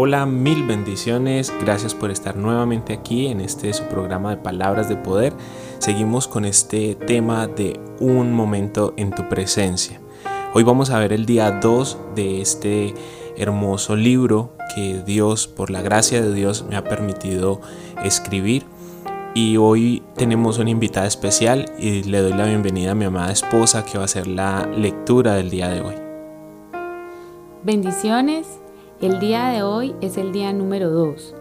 Hola, 0.00 0.26
mil 0.26 0.64
bendiciones. 0.64 1.52
Gracias 1.60 1.92
por 1.92 2.12
estar 2.12 2.36
nuevamente 2.36 2.92
aquí 2.92 3.26
en 3.26 3.40
este 3.40 3.72
su 3.72 3.82
programa 3.86 4.30
de 4.30 4.36
Palabras 4.36 4.88
de 4.88 4.94
Poder. 4.94 5.32
Seguimos 5.80 6.28
con 6.28 6.44
este 6.44 6.94
tema 6.94 7.48
de 7.48 7.80
un 7.98 8.32
momento 8.32 8.94
en 8.96 9.10
tu 9.10 9.28
presencia. 9.28 10.00
Hoy 10.54 10.62
vamos 10.62 10.90
a 10.90 11.00
ver 11.00 11.12
el 11.12 11.26
día 11.26 11.50
2 11.50 11.98
de 12.14 12.40
este 12.40 12.94
hermoso 13.36 13.96
libro 13.96 14.52
que 14.72 15.02
Dios, 15.04 15.48
por 15.48 15.68
la 15.68 15.82
gracia 15.82 16.22
de 16.22 16.32
Dios, 16.32 16.64
me 16.70 16.76
ha 16.76 16.84
permitido 16.84 17.60
escribir. 18.04 18.66
Y 19.34 19.56
hoy 19.56 20.04
tenemos 20.14 20.58
una 20.58 20.70
invitada 20.70 21.08
especial 21.08 21.72
y 21.76 22.04
le 22.04 22.20
doy 22.20 22.34
la 22.34 22.44
bienvenida 22.44 22.92
a 22.92 22.94
mi 22.94 23.06
amada 23.06 23.32
esposa 23.32 23.84
que 23.84 23.98
va 23.98 24.02
a 24.02 24.04
hacer 24.04 24.28
la 24.28 24.64
lectura 24.64 25.34
del 25.34 25.50
día 25.50 25.68
de 25.70 25.80
hoy. 25.80 25.96
Bendiciones. 27.64 28.60
El 29.00 29.20
día 29.20 29.50
de 29.50 29.62
hoy 29.62 29.94
es 30.00 30.18
el 30.18 30.32
día 30.32 30.52
número 30.52 30.90
2. 30.90 31.32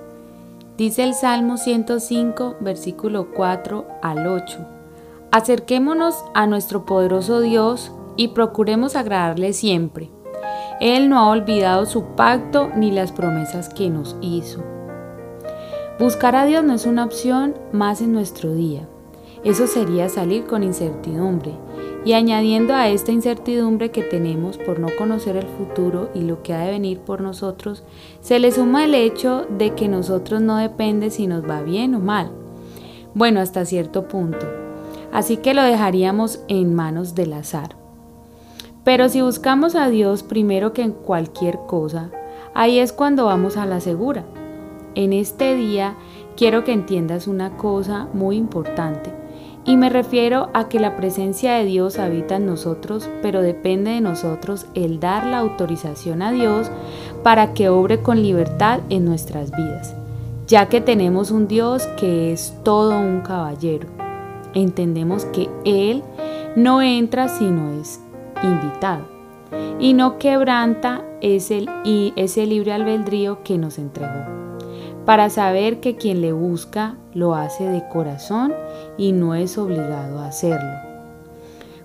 Dice 0.77 1.03
el 1.03 1.16
Salmo 1.16 1.58
105, 1.58 2.58
versículo 2.59 3.30
4 3.33 3.83
al 4.03 4.27
8. 4.27 4.59
Acerquémonos 5.31 6.23
a 6.36 6.45
nuestro 6.45 6.86
poderoso 6.86 7.41
Dios 7.41 7.91
y 8.16 8.27
procuremos 8.27 8.95
agradarle 8.95 9.53
siempre. 9.53 10.11
Él 10.80 11.09
no 11.09 11.17
ha 11.17 11.31
olvidado 11.31 11.88
su 11.88 12.03
pacto 12.16 12.69
ni 12.75 12.91
las 12.91 13.11
promesas 13.11 13.69
que 13.69 13.89
nos 13.89 14.16
hizo. 14.21 14.64
Buscar 15.97 16.36
a 16.36 16.45
Dios 16.45 16.64
no 16.64 16.75
es 16.75 16.86
una 16.86 17.05
opción 17.05 17.55
más 17.71 18.02
en 18.02 18.14
nuestro 18.14 18.53
día. 18.53 18.88
Eso 19.43 19.67
sería 19.67 20.09
salir 20.09 20.45
con 20.45 20.63
incertidumbre 20.63 21.53
y 22.07 22.13
añadiendo 22.13 22.73
a 22.73 22.88
esta 22.88 23.11
incertidumbre 23.11 23.91
que 23.91 24.02
tenemos 24.02 24.57
por 24.57 24.80
no 24.80 24.88
conocer 24.97 25.35
el 25.35 25.45
futuro 25.45 26.09
y 26.13 26.21
lo 26.21 26.41
que 26.41 26.53
ha 26.53 26.59
de 26.59 26.71
venir 26.71 26.99
por 26.99 27.19
nosotros, 27.19 27.83
se 28.21 28.39
le 28.39 28.52
suma 28.52 28.85
el 28.85 28.95
hecho 28.95 29.45
de 29.49 29.75
que 29.75 29.89
nosotros 29.89 30.41
no 30.41 30.55
depende 30.55 31.09
si 31.09 31.27
nos 31.27 31.43
va 31.43 31.61
bien 31.63 31.95
o 31.95 31.99
mal. 31.99 32.31
Bueno, 33.13 33.41
hasta 33.41 33.65
cierto 33.65 34.08
punto. 34.08 34.45
Así 35.11 35.35
que 35.35 35.53
lo 35.53 35.63
dejaríamos 35.63 36.39
en 36.47 36.73
manos 36.73 37.13
del 37.13 37.33
azar. 37.33 37.75
Pero 38.85 39.09
si 39.09 39.21
buscamos 39.21 39.75
a 39.75 39.89
Dios 39.89 40.23
primero 40.23 40.71
que 40.71 40.83
en 40.83 40.93
cualquier 40.93 41.59
cosa, 41.67 42.09
ahí 42.53 42.80
es 42.80 42.93
cuando 42.93 43.25
vamos 43.25 43.58
a 43.58 43.65
la 43.65 43.81
segura. 43.81 44.23
En 44.95 45.11
este 45.11 45.55
día 45.55 45.95
quiero 46.38 46.63
que 46.63 46.71
entiendas 46.71 47.27
una 47.27 47.58
cosa 47.58 48.08
muy 48.13 48.38
importante 48.38 49.27
y 49.68 49.76
me 49.76 49.90
refiero 49.90 50.50
a 50.54 50.70
que 50.70 50.80
la 50.80 50.96
presencia 50.96 51.56
de 51.56 51.66
Dios 51.66 52.00
habita 52.00 52.38
en 52.38 52.46
nosotros, 52.46 53.10
pero 53.22 53.42
depende 53.42 53.92
de 53.92 54.02
nosotros 54.02 54.66
el 54.73 55.02
dar 55.02 55.28
la 55.28 55.40
autorización 55.40 56.22
a 56.22 56.32
Dios 56.32 56.72
para 57.22 57.54
que 57.54 57.67
obre 57.67 58.02
con 58.02 58.23
libertad 58.23 58.80
en 58.89 59.04
nuestras 59.04 59.52
vidas, 59.52 59.94
ya 60.48 60.70
que 60.70 60.80
tenemos 60.80 61.32
un 61.32 61.50
Dios 61.50 61.86
que 62.00 62.32
es 62.32 62.56
todo 62.64 62.98
un 62.98 63.20
caballero. 63.20 63.88
Entendemos 64.54 65.26
que 65.26 65.50
Él 65.66 66.02
no 66.56 66.82
entra 66.82 67.27
si 67.27 67.44
no 67.44 67.73
es 67.73 68.00
invitado 68.42 69.06
y 69.80 69.94
no 69.94 70.17
quebranta 70.17 71.04
ese, 71.20 71.66
ese 72.16 72.45
libre 72.45 72.72
albedrío 72.72 73.44
que 73.44 73.58
nos 73.58 73.77
entregó 73.77 74.46
para 75.08 75.30
saber 75.30 75.80
que 75.80 75.95
quien 75.95 76.20
le 76.20 76.34
busca 76.34 76.98
lo 77.14 77.34
hace 77.34 77.64
de 77.64 77.88
corazón 77.88 78.54
y 78.98 79.14
no 79.14 79.36
es 79.36 79.58
obligado 79.58 80.20
a 80.20 80.28
hacerlo. 80.28 80.82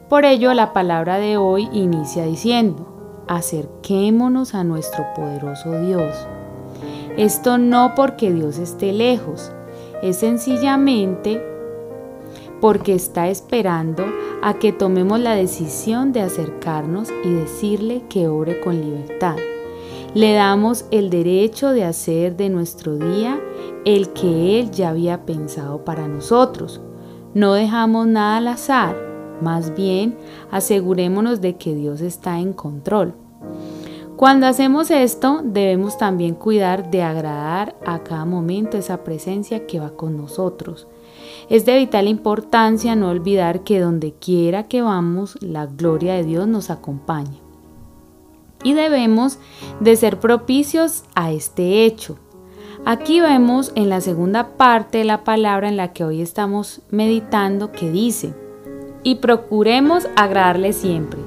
Por 0.08 0.24
ello 0.24 0.52
la 0.54 0.72
palabra 0.72 1.18
de 1.18 1.36
hoy 1.36 1.68
inicia 1.72 2.24
diciendo, 2.24 3.24
acerquémonos 3.28 4.56
a 4.56 4.64
nuestro 4.64 5.04
poderoso 5.14 5.80
Dios. 5.82 6.16
Esto 7.16 7.58
no 7.58 7.94
porque 7.94 8.32
Dios 8.32 8.58
esté 8.58 8.92
lejos, 8.92 9.52
es 10.02 10.16
sencillamente 10.16 11.40
porque 12.60 12.92
está 12.92 13.28
esperando 13.28 14.04
a 14.42 14.54
que 14.54 14.72
tomemos 14.72 15.20
la 15.20 15.36
decisión 15.36 16.12
de 16.12 16.22
acercarnos 16.22 17.08
y 17.24 17.32
decirle 17.32 18.02
que 18.08 18.26
obre 18.26 18.60
con 18.60 18.80
libertad. 18.80 19.36
Le 20.14 20.34
damos 20.34 20.84
el 20.90 21.08
derecho 21.08 21.70
de 21.70 21.84
hacer 21.84 22.36
de 22.36 22.50
nuestro 22.50 22.98
día 22.98 23.40
el 23.86 24.12
que 24.12 24.60
Él 24.60 24.70
ya 24.70 24.90
había 24.90 25.24
pensado 25.24 25.86
para 25.86 26.06
nosotros. 26.06 26.82
No 27.32 27.54
dejamos 27.54 28.06
nada 28.06 28.36
al 28.36 28.48
azar, 28.48 28.94
más 29.40 29.74
bien 29.74 30.18
asegurémonos 30.50 31.40
de 31.40 31.56
que 31.56 31.74
Dios 31.74 32.02
está 32.02 32.40
en 32.40 32.52
control. 32.52 33.14
Cuando 34.16 34.46
hacemos 34.46 34.90
esto, 34.90 35.40
debemos 35.42 35.96
también 35.96 36.34
cuidar 36.34 36.90
de 36.90 37.02
agradar 37.02 37.74
a 37.86 38.00
cada 38.00 38.26
momento 38.26 38.76
esa 38.76 39.04
presencia 39.04 39.66
que 39.66 39.80
va 39.80 39.96
con 39.96 40.18
nosotros. 40.18 40.88
Es 41.48 41.64
de 41.64 41.78
vital 41.78 42.06
importancia 42.06 42.94
no 42.96 43.08
olvidar 43.08 43.64
que 43.64 43.80
donde 43.80 44.12
quiera 44.12 44.64
que 44.64 44.82
vamos, 44.82 45.38
la 45.40 45.64
gloria 45.64 46.12
de 46.12 46.24
Dios 46.24 46.46
nos 46.46 46.68
acompaña 46.68 47.41
y 48.62 48.74
debemos 48.74 49.38
de 49.80 49.96
ser 49.96 50.20
propicios 50.20 51.04
a 51.14 51.32
este 51.32 51.84
hecho. 51.84 52.18
Aquí 52.84 53.20
vemos 53.20 53.72
en 53.76 53.88
la 53.88 54.00
segunda 54.00 54.56
parte 54.56 54.98
de 54.98 55.04
la 55.04 55.24
palabra 55.24 55.68
en 55.68 55.76
la 55.76 55.92
que 55.92 56.04
hoy 56.04 56.20
estamos 56.20 56.80
meditando 56.90 57.70
que 57.70 57.90
dice, 57.90 58.34
y 59.04 59.16
procuremos 59.16 60.08
agradarle 60.16 60.72
siempre. 60.72 61.20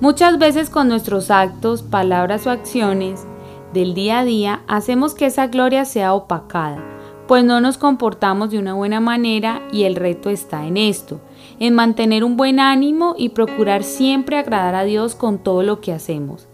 Muchas 0.00 0.38
veces 0.38 0.70
con 0.70 0.88
nuestros 0.88 1.30
actos, 1.30 1.82
palabras 1.82 2.46
o 2.46 2.50
acciones 2.50 3.26
del 3.72 3.94
día 3.94 4.20
a 4.20 4.24
día 4.24 4.62
hacemos 4.66 5.14
que 5.14 5.26
esa 5.26 5.46
gloria 5.46 5.84
sea 5.84 6.14
opacada, 6.14 6.82
pues 7.28 7.44
no 7.44 7.60
nos 7.60 7.78
comportamos 7.78 8.50
de 8.50 8.58
una 8.58 8.74
buena 8.74 9.00
manera 9.00 9.62
y 9.72 9.84
el 9.84 9.96
reto 9.96 10.30
está 10.30 10.66
en 10.66 10.76
esto, 10.76 11.20
en 11.58 11.74
mantener 11.74 12.24
un 12.24 12.36
buen 12.36 12.58
ánimo 12.58 13.14
y 13.16 13.28
procurar 13.28 13.84
siempre 13.84 14.38
agradar 14.38 14.74
a 14.74 14.84
Dios 14.84 15.14
con 15.14 15.38
todo 15.38 15.62
lo 15.62 15.80
que 15.80 15.92
hacemos. 15.92 16.49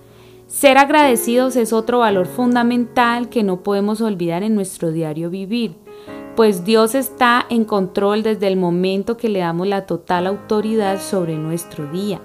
Ser 0.46 0.78
agradecidos 0.78 1.56
es 1.56 1.72
otro 1.72 1.98
valor 1.98 2.26
fundamental 2.26 3.28
que 3.28 3.42
no 3.42 3.64
podemos 3.64 4.00
olvidar 4.00 4.44
en 4.44 4.54
nuestro 4.54 4.92
diario 4.92 5.28
vivir, 5.28 5.74
pues 6.36 6.64
Dios 6.64 6.94
está 6.94 7.44
en 7.50 7.64
control 7.64 8.22
desde 8.22 8.46
el 8.46 8.56
momento 8.56 9.16
que 9.16 9.28
le 9.28 9.40
damos 9.40 9.66
la 9.66 9.86
total 9.86 10.28
autoridad 10.28 11.00
sobre 11.00 11.36
nuestro 11.36 11.90
día 11.90 12.20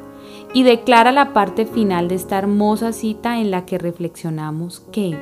y 0.53 0.61
declara 0.61 1.11
la 1.11 1.33
parte 1.33 1.65
final 1.65 2.09
de 2.09 2.15
esta 2.15 2.37
hermosa 2.37 2.93
cita 2.93 3.39
en 3.39 3.49
la 3.49 3.65
que 3.65 3.79
reflexionamos 3.79 4.81
que 4.91 5.17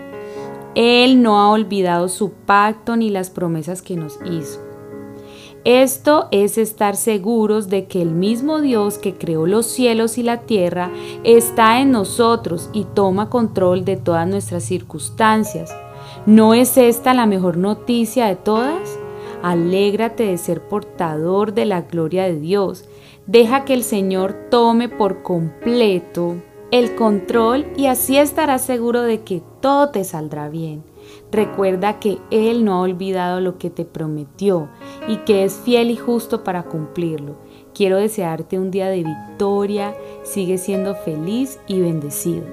Él 0.76 1.22
no 1.22 1.40
ha 1.40 1.50
olvidado 1.52 2.10
su 2.10 2.32
pacto 2.32 2.98
ni 2.98 3.10
las 3.10 3.30
promesas 3.30 3.82
que 3.82 3.96
nos 3.96 4.20
hizo. 4.26 4.69
Esto 5.70 6.30
es 6.32 6.58
estar 6.58 6.96
seguros 6.96 7.70
de 7.70 7.86
que 7.86 8.02
el 8.02 8.10
mismo 8.10 8.60
Dios 8.60 8.98
que 8.98 9.14
creó 9.14 9.46
los 9.46 9.68
cielos 9.68 10.18
y 10.18 10.24
la 10.24 10.42
tierra 10.42 10.90
está 11.24 11.80
en 11.80 11.92
nosotros 11.92 12.72
y 12.74 12.86
toma 12.86 13.30
control 13.30 13.86
de 13.86 13.96
todas 13.96 14.28
nuestras 14.28 14.64
circunstancias. 14.64 15.72
¿No 16.26 16.56
es 16.56 16.76
esta 16.76 17.14
la 17.14 17.28
mejor 17.28 17.58
noticia 17.58 18.26
de 18.26 18.36
todas? 18.36 18.98
Alégrate 19.44 20.24
de 20.24 20.40
ser 20.40 20.68
portador 20.68 21.54
de 21.54 21.66
la 21.66 21.82
gloria 21.82 22.24
de 22.24 22.40
Dios. 22.40 22.86
Deja 23.28 23.64
que 23.64 23.76
el 23.76 23.84
Señor 23.84 24.48
tome 24.50 24.90
por 24.90 25.22
completo 25.22 26.38
el 26.72 26.96
control 26.96 27.68
y 27.78 27.86
así 27.86 28.18
estarás 28.18 28.64
seguro 28.64 29.04
de 29.04 29.22
que 29.22 29.44
todo 29.62 29.90
te 29.90 30.04
saldrá 30.04 30.50
bien. 30.50 30.89
Recuerda 31.32 32.00
que 32.00 32.18
Él 32.32 32.66
no 32.66 32.74
ha 32.74 32.82
olvidado 32.82 33.40
lo 33.42 33.58
que 33.58 33.70
te 33.70 33.86
prometió 33.86 34.70
y 35.08 35.18
que 35.18 35.44
es 35.44 35.54
fiel 35.54 35.92
y 35.92 35.96
justo 35.96 36.44
para 36.44 36.64
cumplirlo. 36.64 37.38
Quiero 37.74 37.98
desearte 37.98 38.58
un 38.58 38.72
día 38.72 38.90
de 38.90 39.04
victoria, 39.04 39.96
sigue 40.24 40.58
siendo 40.58 40.96
feliz 40.96 41.60
y 41.68 41.82
bendecido. 41.82 42.44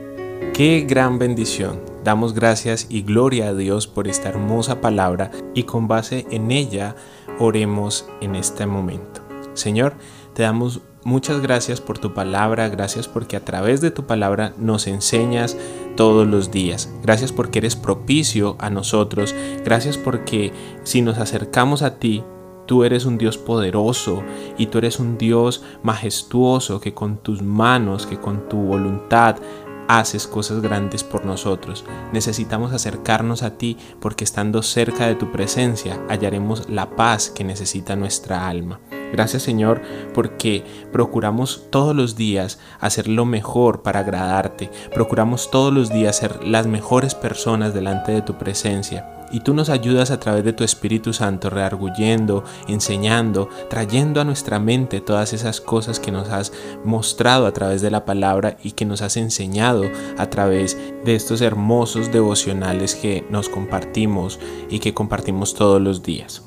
Qué 0.52 0.86
gran 0.88 1.18
bendición. 1.18 1.80
Damos 2.04 2.34
gracias 2.34 2.86
y 2.88 3.02
gloria 3.02 3.48
a 3.48 3.54
Dios 3.54 3.86
por 3.86 4.06
esta 4.08 4.28
hermosa 4.28 4.80
palabra 4.80 5.30
y 5.54 5.64
con 5.64 5.88
base 5.88 6.26
en 6.30 6.50
ella 6.50 6.94
oremos 7.38 8.08
en 8.20 8.36
este 8.36 8.66
momento. 8.66 9.22
Señor, 9.54 9.94
te 10.34 10.42
damos 10.42 10.82
muchas 11.06 11.40
gracias 11.40 11.80
por 11.80 11.98
tu 11.98 12.12
palabra, 12.14 12.68
gracias 12.68 13.06
porque 13.06 13.36
a 13.36 13.44
través 13.44 13.80
de 13.80 13.92
tu 13.92 14.06
palabra 14.06 14.52
nos 14.58 14.88
enseñas 14.88 15.56
todos 15.96 16.26
los 16.26 16.50
días. 16.50 16.92
Gracias 17.00 17.30
porque 17.32 17.60
eres 17.60 17.76
propicio 17.76 18.56
a 18.58 18.70
nosotros, 18.70 19.32
gracias 19.64 19.96
porque 19.96 20.52
si 20.82 21.02
nos 21.02 21.18
acercamos 21.18 21.82
a 21.82 21.98
ti, 21.98 22.22
Tú 22.66 22.82
eres 22.82 23.04
un 23.06 23.16
Dios 23.16 23.38
poderoso 23.38 24.24
y 24.58 24.66
tú 24.66 24.78
eres 24.78 24.98
un 24.98 25.18
Dios 25.18 25.62
majestuoso 25.84 26.80
que 26.80 26.94
con 26.94 27.18
tus 27.18 27.40
manos, 27.40 28.06
que 28.06 28.18
con 28.18 28.48
tu 28.48 28.56
voluntad 28.56 29.36
haces 29.86 30.26
cosas 30.26 30.60
grandes 30.62 31.04
por 31.04 31.24
nosotros. 31.24 31.84
Necesitamos 32.12 32.72
acercarnos 32.72 33.44
a 33.44 33.56
ti 33.56 33.76
porque 34.00 34.24
estando 34.24 34.64
cerca 34.64 35.06
de 35.06 35.14
tu 35.14 35.30
presencia 35.30 36.04
hallaremos 36.08 36.68
la 36.68 36.90
paz 36.96 37.30
que 37.30 37.44
necesita 37.44 37.94
nuestra 37.94 38.48
alma. 38.48 38.80
Gracias 39.16 39.44
Señor 39.44 39.80
porque 40.12 40.62
procuramos 40.92 41.62
todos 41.70 41.96
los 41.96 42.16
días 42.16 42.58
hacer 42.80 43.08
lo 43.08 43.24
mejor 43.24 43.80
para 43.82 44.00
agradarte. 44.00 44.70
Procuramos 44.92 45.50
todos 45.50 45.72
los 45.72 45.88
días 45.88 46.16
ser 46.16 46.44
las 46.44 46.66
mejores 46.66 47.14
personas 47.14 47.72
delante 47.72 48.12
de 48.12 48.20
tu 48.20 48.36
presencia 48.36 49.10
y 49.32 49.40
tú 49.40 49.54
nos 49.54 49.70
ayudas 49.70 50.10
a 50.10 50.20
través 50.20 50.44
de 50.44 50.52
tu 50.52 50.64
Espíritu 50.64 51.14
Santo, 51.14 51.48
rearguyendo, 51.48 52.44
enseñando, 52.68 53.48
trayendo 53.70 54.20
a 54.20 54.24
nuestra 54.24 54.60
mente 54.60 55.00
todas 55.00 55.32
esas 55.32 55.62
cosas 55.62 55.98
que 55.98 56.12
nos 56.12 56.28
has 56.28 56.52
mostrado 56.84 57.46
a 57.46 57.52
través 57.52 57.80
de 57.80 57.90
la 57.90 58.04
palabra 58.04 58.58
y 58.62 58.72
que 58.72 58.84
nos 58.84 59.00
has 59.00 59.16
enseñado 59.16 59.84
a 60.18 60.26
través 60.28 60.76
de 61.06 61.14
estos 61.14 61.40
hermosos 61.40 62.12
devocionales 62.12 62.94
que 62.94 63.24
nos 63.30 63.48
compartimos 63.48 64.38
y 64.68 64.78
que 64.78 64.92
compartimos 64.92 65.54
todos 65.54 65.80
los 65.80 66.02
días. 66.02 66.45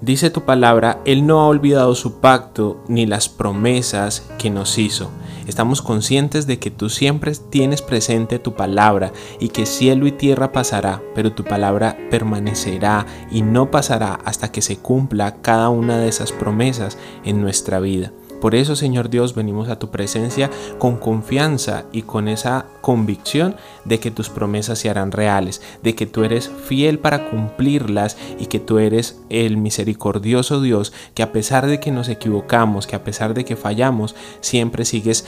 Dice 0.00 0.30
tu 0.30 0.46
palabra, 0.46 1.02
Él 1.04 1.26
no 1.26 1.40
ha 1.40 1.46
olvidado 1.46 1.94
su 1.94 2.20
pacto 2.20 2.82
ni 2.88 3.04
las 3.04 3.28
promesas 3.28 4.26
que 4.38 4.48
nos 4.48 4.78
hizo. 4.78 5.10
Estamos 5.46 5.82
conscientes 5.82 6.46
de 6.46 6.58
que 6.58 6.70
tú 6.70 6.88
siempre 6.88 7.32
tienes 7.50 7.82
presente 7.82 8.38
tu 8.38 8.54
palabra 8.54 9.12
y 9.40 9.50
que 9.50 9.66
cielo 9.66 10.06
y 10.06 10.12
tierra 10.12 10.52
pasará, 10.52 11.02
pero 11.14 11.32
tu 11.32 11.44
palabra 11.44 11.98
permanecerá 12.10 13.04
y 13.30 13.42
no 13.42 13.70
pasará 13.70 14.14
hasta 14.24 14.50
que 14.50 14.62
se 14.62 14.78
cumpla 14.78 15.36
cada 15.42 15.68
una 15.68 15.98
de 15.98 16.08
esas 16.08 16.32
promesas 16.32 16.96
en 17.24 17.42
nuestra 17.42 17.78
vida. 17.78 18.10
Por 18.40 18.54
eso, 18.54 18.74
Señor 18.76 19.10
Dios, 19.10 19.34
venimos 19.34 19.68
a 19.68 19.78
tu 19.78 19.90
presencia 19.90 20.50
con 20.78 20.96
confianza 20.96 21.84
y 21.92 22.02
con 22.02 22.28
esa 22.28 22.66
convicción 22.80 23.56
de 23.84 24.00
que 24.00 24.10
tus 24.10 24.30
promesas 24.30 24.78
se 24.78 24.88
harán 24.88 25.12
reales, 25.12 25.60
de 25.82 25.94
que 25.94 26.06
tú 26.06 26.24
eres 26.24 26.50
fiel 26.66 26.98
para 26.98 27.28
cumplirlas 27.28 28.16
y 28.38 28.46
que 28.46 28.58
tú 28.58 28.78
eres 28.78 29.20
el 29.28 29.56
misericordioso 29.56 30.60
Dios 30.60 30.92
que 31.14 31.22
a 31.22 31.32
pesar 31.32 31.66
de 31.66 31.80
que 31.80 31.90
nos 31.90 32.08
equivocamos, 32.08 32.86
que 32.86 32.96
a 32.96 33.04
pesar 33.04 33.34
de 33.34 33.44
que 33.44 33.56
fallamos, 33.56 34.14
siempre 34.40 34.84
sigues 34.84 35.26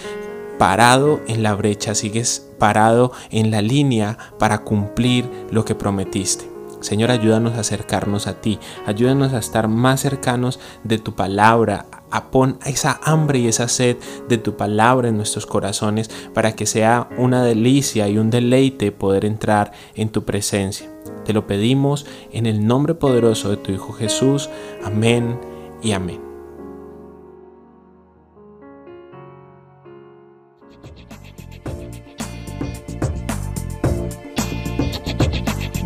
parado 0.58 1.20
en 1.26 1.42
la 1.42 1.54
brecha, 1.54 1.94
sigues 1.94 2.48
parado 2.58 3.12
en 3.30 3.50
la 3.50 3.62
línea 3.62 4.16
para 4.38 4.58
cumplir 4.58 5.28
lo 5.50 5.64
que 5.64 5.74
prometiste. 5.74 6.52
Señor, 6.80 7.10
ayúdanos 7.10 7.54
a 7.54 7.60
acercarnos 7.60 8.26
a 8.26 8.40
ti, 8.40 8.58
ayúdanos 8.86 9.32
a 9.32 9.38
estar 9.38 9.68
más 9.68 10.00
cercanos 10.00 10.58
de 10.82 10.98
tu 10.98 11.14
palabra, 11.14 11.86
pon 12.30 12.58
esa 12.66 13.00
hambre 13.02 13.38
y 13.38 13.48
esa 13.48 13.68
sed 13.68 13.96
de 14.28 14.38
tu 14.38 14.56
palabra 14.56 15.08
en 15.08 15.16
nuestros 15.16 15.46
corazones 15.46 16.10
para 16.34 16.52
que 16.52 16.66
sea 16.66 17.08
una 17.18 17.42
delicia 17.42 18.08
y 18.08 18.18
un 18.18 18.30
deleite 18.30 18.92
poder 18.92 19.24
entrar 19.24 19.72
en 19.94 20.10
tu 20.10 20.24
presencia. 20.24 20.88
Te 21.24 21.32
lo 21.32 21.46
pedimos 21.46 22.06
en 22.32 22.46
el 22.46 22.66
nombre 22.66 22.94
poderoso 22.94 23.50
de 23.50 23.56
tu 23.56 23.72
Hijo 23.72 23.92
Jesús. 23.92 24.50
Amén 24.84 25.38
y 25.82 25.92
amén. 25.92 26.32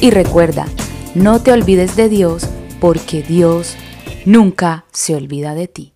Y 0.01 0.11
recuerda, 0.11 0.67
no 1.15 1.41
te 1.41 1.53
olvides 1.53 1.95
de 1.97 2.09
Dios 2.09 2.49
porque 2.81 3.23
Dios 3.23 3.77
nunca 4.27 4.85
se 4.93 5.15
olvida 5.15 5.55
de 5.55 5.69
ti. 5.69 5.94